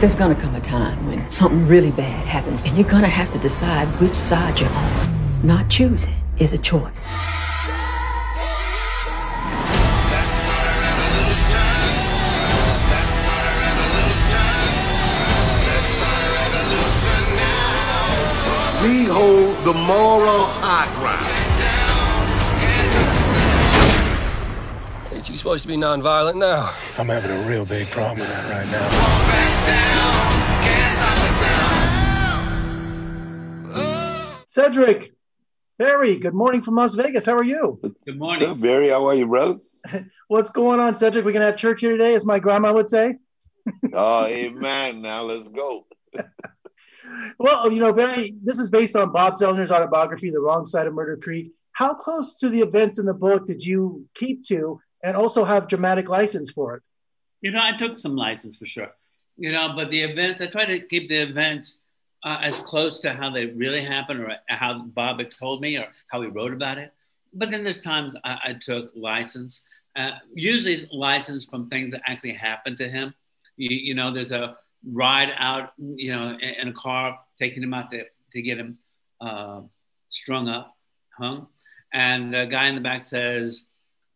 There's 0.00 0.14
gonna 0.14 0.36
come 0.36 0.54
a 0.54 0.60
time 0.60 1.08
when 1.08 1.28
something 1.28 1.66
really 1.66 1.90
bad 1.90 2.24
happens, 2.24 2.62
and 2.62 2.78
you're 2.78 2.88
gonna 2.88 3.08
have 3.08 3.32
to 3.32 3.38
decide 3.40 3.88
which 4.00 4.14
side 4.14 4.60
you're 4.60 4.70
on. 4.70 5.44
Not 5.44 5.68
choosing 5.68 6.14
is 6.38 6.54
a 6.54 6.58
choice. 6.58 7.08
We 18.84 19.04
hold 19.06 19.56
the 19.64 19.74
moral 19.74 20.44
high 20.62 20.86
ground. 21.00 21.97
Ain't 25.10 25.26
you 25.30 25.38
supposed 25.38 25.62
to 25.62 25.68
be 25.68 25.76
nonviolent 25.76 26.34
now? 26.34 26.70
I'm 26.98 27.08
having 27.08 27.30
a 27.30 27.48
real 27.48 27.64
big 27.64 27.86
problem 27.88 28.18
with 28.18 28.28
that 28.28 28.50
right 28.50 28.66
now. 28.70 28.88
Cedric, 34.46 35.14
Barry, 35.78 36.18
good 36.18 36.34
morning 36.34 36.60
from 36.60 36.74
Las 36.74 36.94
Vegas. 36.94 37.24
How 37.24 37.34
are 37.36 37.42
you? 37.42 37.80
Good 38.04 38.18
morning. 38.18 38.40
What's 38.40 38.42
up, 38.42 38.60
Barry? 38.60 38.90
How 38.90 39.08
are 39.08 39.14
you, 39.14 39.26
bro? 39.26 39.62
What's 40.28 40.50
going 40.50 40.78
on, 40.78 40.94
Cedric? 40.94 41.24
We 41.24 41.32
gonna 41.32 41.46
have 41.46 41.56
church 41.56 41.80
here 41.80 41.92
today, 41.92 42.12
as 42.12 42.26
my 42.26 42.38
grandma 42.38 42.74
would 42.74 42.90
say. 42.90 43.16
oh, 43.94 44.26
amen. 44.26 45.00
Now 45.00 45.22
let's 45.22 45.48
go. 45.48 45.86
well, 47.38 47.72
you 47.72 47.80
know, 47.80 47.94
Barry, 47.94 48.34
this 48.44 48.58
is 48.58 48.68
based 48.68 48.94
on 48.94 49.10
Bob 49.10 49.36
Zellner's 49.36 49.72
autobiography, 49.72 50.28
The 50.28 50.40
Wrong 50.40 50.66
Side 50.66 50.86
of 50.86 50.92
Murder 50.92 51.16
Creek. 51.16 51.50
How 51.72 51.94
close 51.94 52.36
to 52.40 52.50
the 52.50 52.60
events 52.60 52.98
in 52.98 53.06
the 53.06 53.14
book 53.14 53.46
did 53.46 53.64
you 53.64 54.06
keep 54.14 54.44
to 54.48 54.80
and 55.02 55.16
also 55.16 55.44
have 55.44 55.68
dramatic 55.68 56.08
license 56.08 56.50
for 56.50 56.76
it? 56.76 56.82
You 57.40 57.52
know, 57.52 57.60
I 57.62 57.76
took 57.76 57.98
some 57.98 58.16
license 58.16 58.56
for 58.56 58.64
sure. 58.64 58.92
You 59.36 59.52
know, 59.52 59.72
but 59.76 59.90
the 59.90 60.00
events, 60.00 60.42
I 60.42 60.46
try 60.46 60.64
to 60.64 60.80
keep 60.80 61.08
the 61.08 61.16
events 61.16 61.80
uh, 62.24 62.38
as 62.40 62.56
close 62.58 62.98
to 63.00 63.12
how 63.12 63.30
they 63.30 63.46
really 63.46 63.80
happened 63.80 64.20
or 64.20 64.32
how 64.48 64.82
Bob 64.82 65.18
had 65.18 65.30
told 65.30 65.60
me 65.60 65.76
or 65.76 65.86
how 66.08 66.20
he 66.20 66.28
wrote 66.28 66.52
about 66.52 66.78
it. 66.78 66.92
But 67.32 67.50
then 67.50 67.62
there's 67.62 67.80
times 67.80 68.16
I, 68.24 68.38
I 68.44 68.52
took 68.54 68.90
license, 68.96 69.64
uh, 69.96 70.12
usually 70.34 70.88
license 70.92 71.44
from 71.44 71.68
things 71.68 71.92
that 71.92 72.02
actually 72.06 72.32
happened 72.32 72.76
to 72.78 72.88
him. 72.88 73.14
You, 73.56 73.76
you 73.76 73.94
know, 73.94 74.10
there's 74.10 74.32
a 74.32 74.56
ride 74.84 75.32
out, 75.36 75.72
you 75.78 76.12
know, 76.12 76.30
in, 76.30 76.54
in, 76.54 76.68
a 76.68 76.72
car, 76.72 77.18
taking 77.36 77.62
him 77.62 77.74
out 77.74 77.90
to, 77.90 78.04
to 78.32 78.42
get 78.42 78.58
him 78.58 78.78
uh, 79.20 79.60
strung 80.08 80.48
up, 80.48 80.76
hung. 81.16 81.46
And 81.92 82.32
the 82.32 82.46
guy 82.46 82.68
in 82.68 82.74
the 82.74 82.80
back 82.80 83.02
says, 83.02 83.66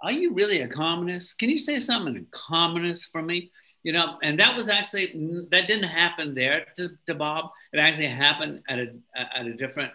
are 0.00 0.12
you 0.12 0.32
really 0.32 0.60
a 0.60 0.68
communist? 0.68 1.38
Can 1.38 1.50
you 1.50 1.58
say 1.58 1.78
something 1.80 2.14
in 2.14 2.26
communist 2.30 3.10
for 3.10 3.22
me? 3.22 3.50
You 3.82 3.92
know, 3.92 4.18
and 4.22 4.38
that 4.38 4.56
was 4.56 4.68
actually 4.68 5.06
that 5.50 5.66
didn't 5.66 5.88
happen 5.88 6.34
there 6.34 6.66
to, 6.76 6.90
to 7.06 7.14
Bob. 7.14 7.50
It 7.72 7.80
actually 7.80 8.06
happened 8.06 8.62
at 8.68 8.78
a 8.78 8.94
at 9.16 9.46
a 9.46 9.54
different 9.54 9.92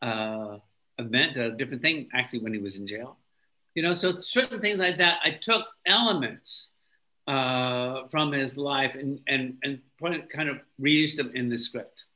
uh, 0.00 0.58
event, 0.98 1.36
a 1.36 1.50
different 1.50 1.82
thing. 1.82 2.08
Actually, 2.12 2.40
when 2.40 2.52
he 2.52 2.60
was 2.60 2.76
in 2.76 2.86
jail, 2.86 3.16
you 3.74 3.82
know, 3.82 3.94
so 3.94 4.18
certain 4.18 4.60
things 4.60 4.78
like 4.78 4.98
that, 4.98 5.20
I 5.24 5.30
took 5.30 5.66
elements 5.86 6.70
uh, 7.26 8.04
from 8.06 8.32
his 8.32 8.56
life 8.56 8.94
and 8.96 9.20
and 9.26 9.56
and 9.62 9.80
kind 10.30 10.48
of 10.48 10.60
reused 10.80 11.16
them 11.16 11.30
in 11.34 11.48
the 11.48 11.58
script. 11.58 12.06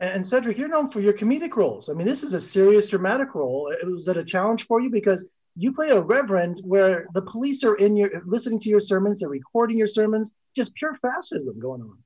And 0.00 0.24
Cedric, 0.24 0.56
you're 0.56 0.68
known 0.68 0.88
for 0.88 1.00
your 1.00 1.12
comedic 1.12 1.56
roles. 1.56 1.90
I 1.90 1.92
mean, 1.92 2.06
this 2.06 2.22
is 2.22 2.32
a 2.32 2.40
serious 2.40 2.86
dramatic 2.88 3.34
role. 3.34 3.70
Was 3.84 4.06
that 4.06 4.16
a 4.16 4.24
challenge 4.24 4.66
for 4.66 4.80
you 4.80 4.88
because 4.88 5.26
you 5.56 5.72
play 5.72 5.90
a 5.90 6.00
reverend 6.00 6.60
where 6.64 7.06
the 7.14 7.22
police 7.22 7.64
are 7.64 7.74
in 7.74 7.96
your 7.96 8.22
listening 8.24 8.60
to 8.60 8.68
your 8.68 8.80
sermons, 8.80 9.20
they're 9.20 9.28
recording 9.28 9.76
your 9.76 9.86
sermons, 9.86 10.32
just 10.54 10.74
pure 10.74 10.96
fascism 11.02 11.58
going 11.58 11.82
on. 11.82 11.98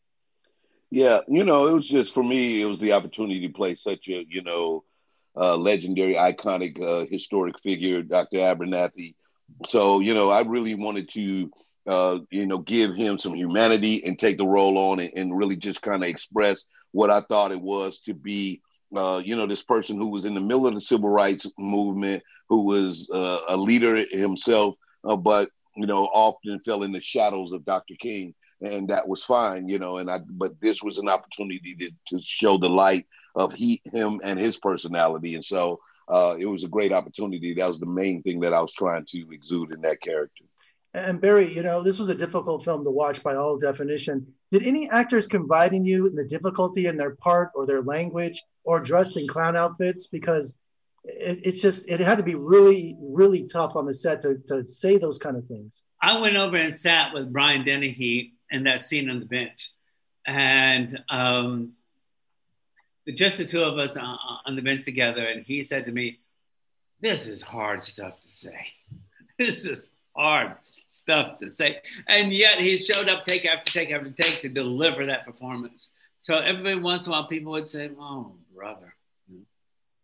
Yeah, 0.91 1.20
you 1.29 1.45
know, 1.45 1.67
it 1.67 1.73
was 1.73 1.89
just 1.89 2.14
for 2.14 2.23
me, 2.23 2.63
it 2.63 2.67
was 2.67 2.79
the 2.79 2.92
opportunity 2.92 3.41
to 3.46 3.52
play 3.52 3.74
such 3.74 4.08
a, 4.08 4.24
you 4.29 4.42
know, 4.42 4.85
uh, 5.36 5.57
legendary, 5.57 6.14
iconic, 6.14 6.80
uh, 6.80 7.07
historic 7.11 7.58
figure, 7.63 8.02
Dr. 8.02 8.39
Abernathy. 8.39 9.14
So, 9.67 10.01
you 10.01 10.14
know, 10.14 10.30
I 10.30 10.42
really 10.42 10.74
wanted 10.74 11.08
to, 11.11 11.51
uh, 11.86 12.18
you 12.30 12.47
know, 12.47 12.58
give 12.58 12.95
him 12.95 13.18
some 13.18 13.35
humanity 13.35 14.05
and 14.05 14.18
take 14.18 14.36
the 14.36 14.47
role 14.47 14.79
on 14.79 15.01
and, 15.01 15.13
and 15.17 15.36
really 15.36 15.57
just 15.57 15.83
kind 15.83 16.02
of 16.02 16.08
express 16.08 16.64
what 16.92 17.11
I 17.11 17.20
thought 17.20 17.52
it 17.52 17.61
was 17.61 18.01
to 18.02 18.14
be 18.14 18.63
uh, 18.96 19.22
you 19.24 19.36
know, 19.36 19.46
this 19.46 19.62
person 19.62 19.98
who 19.98 20.08
was 20.08 20.24
in 20.24 20.34
the 20.34 20.40
middle 20.40 20.66
of 20.66 20.74
the 20.74 20.80
civil 20.80 21.08
rights 21.08 21.46
movement, 21.58 22.22
who 22.48 22.62
was 22.62 23.10
uh, 23.12 23.40
a 23.48 23.56
leader 23.56 24.05
himself, 24.10 24.74
uh, 25.05 25.16
but 25.16 25.50
you 25.77 25.86
know, 25.86 26.05
often 26.12 26.60
fell 26.60 26.82
in 26.82 26.92
the 26.92 27.00
shadows 27.00 27.52
of 27.52 27.64
Dr. 27.64 27.94
King, 27.98 28.34
and 28.60 28.88
that 28.88 29.06
was 29.06 29.24
fine, 29.24 29.68
you 29.68 29.78
know. 29.78 29.98
And 29.98 30.10
I, 30.10 30.20
but 30.28 30.60
this 30.60 30.82
was 30.82 30.98
an 30.98 31.08
opportunity 31.08 31.74
to, 31.77 31.90
to 32.16 32.22
show 32.22 32.58
the 32.58 32.68
light 32.68 33.06
of 33.34 33.52
he, 33.52 33.82
him, 33.92 34.20
and 34.22 34.38
his 34.38 34.58
personality, 34.58 35.34
and 35.34 35.44
so 35.44 35.80
uh, 36.08 36.36
it 36.38 36.46
was 36.46 36.64
a 36.64 36.68
great 36.68 36.92
opportunity. 36.92 37.55
That 37.55 37.68
was 37.68 37.80
the 37.80 37.86
main 37.86 38.22
thing 38.22 38.40
that 38.40 38.52
I 38.52 38.61
was 38.61 38.72
trying 38.72 39.06
to 39.06 39.32
exude 39.32 39.72
in 39.72 39.80
that 39.82 40.00
character. 40.00 40.44
And 40.94 41.20
Barry, 41.20 41.52
you 41.52 41.64
know, 41.64 41.82
this 41.82 41.98
was 41.98 42.08
a 42.08 42.14
difficult 42.14 42.64
film 42.64 42.84
to 42.84 42.90
watch 42.90 43.20
by 43.22 43.34
all 43.34 43.58
definition. 43.58 44.27
Did 44.52 44.62
any 44.62 44.88
actors 44.90 45.27
confide 45.27 45.72
in 45.72 45.84
you 45.84 46.06
in 46.06 46.14
the 46.14 46.24
difficulty 46.24 46.86
in 46.86 46.96
their 46.96 47.16
part 47.16 47.50
or 47.56 47.66
their 47.66 47.82
language 47.82 48.40
or 48.62 48.80
dressed 48.80 49.16
in 49.16 49.27
clown 49.27 49.56
outfits? 49.56 50.06
Because 50.06 50.56
it, 51.02 51.40
it's 51.44 51.60
just, 51.60 51.88
it 51.88 51.98
had 51.98 52.18
to 52.18 52.22
be 52.22 52.36
really, 52.36 52.96
really 53.00 53.44
tough 53.44 53.74
on 53.74 53.86
the 53.86 53.92
set 53.92 54.20
to, 54.20 54.38
to 54.46 54.64
say 54.64 54.96
those 54.96 55.18
kind 55.18 55.36
of 55.36 55.44
things. 55.46 55.82
I 56.00 56.20
went 56.20 56.36
over 56.36 56.56
and 56.56 56.72
sat 56.72 57.12
with 57.12 57.32
Brian 57.32 57.64
Dennehy 57.64 58.34
in 58.52 58.62
that 58.64 58.84
scene 58.84 59.11
on 59.11 59.18
the 59.18 59.26
bench. 59.26 59.72
And 60.26 61.02
um, 61.11 61.72
just 63.14 63.36
the 63.36 63.44
two 63.44 63.64
of 63.64 63.78
us 63.78 63.96
on, 63.96 64.16
on 64.46 64.55
the 64.55 64.62
bench 64.62 64.84
together. 64.84 65.26
And 65.26 65.44
he 65.44 65.64
said 65.64 65.86
to 65.86 65.92
me, 65.92 66.20
This 67.00 67.26
is 67.26 67.42
hard 67.42 67.82
stuff 67.82 68.20
to 68.20 68.28
say. 68.28 68.66
This 69.36 69.64
is 69.64 69.88
hard 70.17 70.55
stuff 70.89 71.39
to 71.39 71.51
say. 71.51 71.80
And 72.08 72.33
yet 72.33 72.61
he 72.61 72.77
showed 72.77 73.08
up 73.08 73.25
take 73.25 73.47
after 73.47 73.73
take 73.73 73.91
after 73.91 74.11
take 74.11 74.41
to 74.42 74.48
deliver 74.48 75.07
that 75.07 75.27
performance. 75.27 75.91
So 76.17 76.39
every 76.39 76.77
once 76.77 77.07
in 77.07 77.13
a 77.13 77.17
while, 77.17 77.27
people 77.27 77.52
would 77.52 77.69
say, 77.69 77.91
"Oh, 77.98 78.36
brother." 78.55 78.95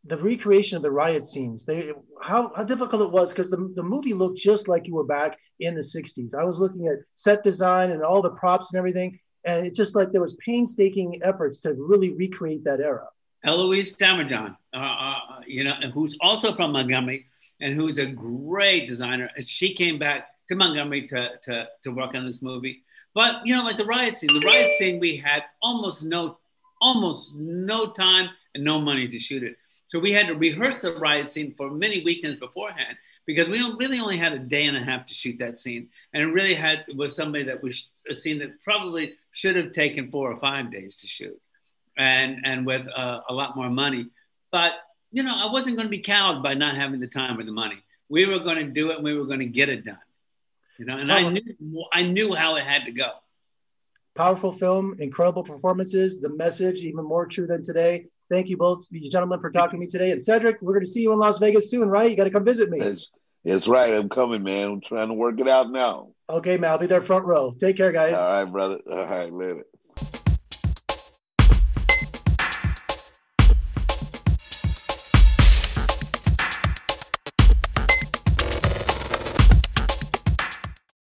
The 0.05 0.17
recreation 0.17 0.77
of 0.77 0.83
the 0.83 0.91
riot 0.91 1.27
scenes, 1.27 1.67
they 1.67 1.93
how, 2.23 2.51
how 2.57 2.65
difficult 2.65 3.03
it 3.03 3.11
was 3.11 3.33
because 3.33 3.51
the, 3.51 3.71
the 3.77 3.83
movie 3.83 4.15
looked 4.15 4.39
just 4.39 4.67
like 4.67 4.87
you 4.87 4.95
were 4.95 5.05
back 5.05 5.39
in 5.61 5.75
the 5.75 5.83
60s. 5.83 6.35
I 6.35 6.43
was 6.43 6.59
looking 6.59 6.87
at 6.87 7.01
set 7.17 7.43
design 7.43 7.91
and 7.91 8.03
all 8.03 8.23
the 8.23 8.31
props 8.31 8.73
and 8.73 8.79
everything, 8.79 9.19
and 9.45 9.67
it's 9.67 9.77
just 9.77 9.95
like 9.95 10.11
there 10.11 10.23
was 10.23 10.37
painstaking 10.37 11.21
efforts 11.23 11.61
to 11.61 11.75
really 11.75 12.15
recreate 12.15 12.65
that 12.65 12.81
era. 12.81 13.09
Eloise 13.45 13.95
Damajon, 13.95 14.57
uh, 14.75 14.77
uh, 14.77 15.41
you 15.47 15.65
know, 15.65 15.75
who's 15.93 16.17
also 16.21 16.53
from 16.53 16.73
Montgomery, 16.73 17.27
and 17.61 17.75
who's 17.75 17.99
a 17.99 18.07
great 18.07 18.89
designer. 18.89 19.31
She 19.41 19.75
came 19.75 19.99
back 19.99 20.29
to 20.49 20.57
Montgomery 20.57 21.07
to, 21.09 21.31
to, 21.43 21.69
to 21.83 21.91
work 21.91 22.15
on 22.15 22.25
this 22.25 22.43
movie. 22.43 22.83
But 23.15 23.43
you 23.45 23.57
know, 23.57 23.63
like 23.63 23.77
the 23.77 23.85
riot 23.85 24.17
scene, 24.17 24.33
the 24.33 24.47
riot 24.47 24.71
scene, 24.73 25.01
we 25.01 25.17
had 25.17 25.45
almost 25.63 26.05
no, 26.05 26.39
almost 26.81 27.35
no 27.35 27.87
time 27.91 28.31
and 28.55 28.65
no 28.65 28.81
money 28.81 29.09
to 29.09 29.19
shoot 29.19 29.43
it. 29.43 29.57
So 29.91 29.99
we 29.99 30.13
had 30.13 30.29
to 30.29 30.35
rehearse 30.35 30.81
the 30.81 30.95
riot 30.95 31.29
scene 31.29 31.53
for 31.53 31.69
many 31.69 32.05
weekends 32.05 32.39
beforehand 32.39 32.97
because 33.27 33.49
we 33.49 33.61
really 33.81 33.99
only 33.99 34.17
had 34.17 34.33
a 34.33 34.39
day 34.39 34.67
and 34.67 34.77
a 34.77 34.81
half 34.81 35.05
to 35.07 35.15
shoot 35.15 35.37
that 35.41 35.57
scene, 35.57 35.89
and 36.13 36.23
it 36.23 36.27
really 36.27 36.55
had 36.55 36.85
was 36.95 37.17
somebody 37.17 37.43
that 37.45 37.61
was 37.61 37.91
a 38.09 38.15
scene 38.15 38.39
that 38.39 38.63
probably 38.63 39.15
should 39.33 39.57
have 39.57 39.73
taken 39.73 40.09
four 40.09 40.31
or 40.31 40.37
five 40.37 40.71
days 40.71 40.95
to 40.97 41.09
shoot, 41.09 41.37
and 41.99 42.39
and 42.45 42.65
with 42.65 42.89
uh, 42.97 43.21
a 43.29 43.35
lot 43.35 43.57
more 43.57 43.69
money. 43.69 44.07
But 44.53 44.75
you 45.13 45.23
know, 45.23 45.35
I 45.37 45.51
wasn't 45.51 45.77
going 45.77 45.87
to 45.87 45.91
be 45.91 45.99
cowed 45.99 46.43
by 46.43 46.55
not 46.55 46.77
having 46.77 47.01
the 47.01 47.07
time 47.07 47.39
or 47.39 47.43
the 47.43 47.53
money. 47.53 47.77
We 48.09 48.27
were 48.27 48.39
going 48.39 48.59
to 48.59 48.65
do 48.65 48.91
it 48.91 48.97
and 48.97 49.05
we 49.05 49.15
were 49.15 49.27
going 49.27 49.41
to 49.41 49.47
get 49.47 49.69
it 49.69 49.85
done. 49.85 49.99
You 50.79 50.87
know, 50.87 50.97
and 50.97 51.13
I 51.13 51.29
knew 51.29 51.85
I 51.93 52.03
knew 52.05 52.35
how 52.35 52.57
it 52.57 52.65
had 52.65 52.87
to 52.87 52.93
go. 52.93 53.11
Powerful 54.15 54.53
film, 54.53 54.97
incredible 54.99 55.43
performances, 55.43 56.21
the 56.21 56.31
message 56.31 56.85
even 56.85 57.05
more 57.05 57.27
true 57.27 57.47
than 57.47 57.63
today. 57.63 58.07
Thank 58.31 58.49
you 58.49 58.57
both, 58.57 58.87
you 58.91 59.11
gentlemen, 59.11 59.41
for 59.41 59.51
talking 59.51 59.79
to 59.79 59.81
me 59.81 59.87
today. 59.87 60.11
And 60.13 60.23
Cedric, 60.23 60.63
we're 60.63 60.73
going 60.73 60.85
to 60.85 60.91
see 60.91 61.03
you 61.03 61.13
in 61.13 61.19
Las 61.19 61.39
Vegas 61.39 61.71
soon, 61.71 61.89
right? 61.89 62.11
You 62.11 62.17
got 62.17 62.25
to 62.25 62.31
come 62.31 62.45
visit 62.45 62.71
me. 62.71 62.79
That's, 62.79 63.11
that's 63.45 63.69
right. 63.69 63.93
I'm 63.93 64.09
coming, 64.09 64.43
man. 64.43 64.71
I'm 64.71 64.81
trying 64.81 65.09
to 65.09 65.15
work 65.15 65.41
it 65.41 65.49
out 65.49 65.71
now. 65.71 66.11
Okay, 66.29 66.57
man. 66.57 66.71
I'll 66.71 66.79
be 66.79 66.87
there 66.87 67.01
front 67.01 67.25
row. 67.27 67.55
Take 67.59 67.77
care, 67.77 67.93
guys. 67.93 68.17
All 68.17 68.29
right, 68.29 68.45
brother. 68.45 68.79
All 68.91 69.05
right, 69.05 69.33
later. 69.33 69.65